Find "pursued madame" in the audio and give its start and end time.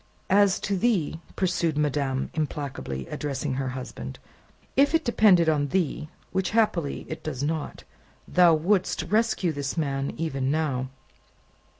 1.35-2.31